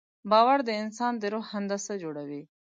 باور 0.31 0.59
د 0.67 0.69
انسان 0.83 1.13
د 1.17 1.23
روح 1.33 1.45
هندسه 1.55 1.93
جوړوي. 2.03 2.41